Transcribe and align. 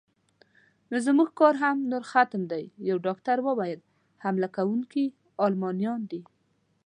نو 0.89 0.95
زموږ 1.07 1.29
کار 1.39 1.55
هم 1.63 1.77
نور 1.91 2.03
ختم 2.11 2.41
دی، 2.51 2.63
یو 2.89 2.97
ډاکټر 3.05 3.37
وویل: 3.43 3.79
حمله 4.23 4.47
کوونکي 4.55 5.05
المانیان 5.45 6.01
دي. 6.11 6.21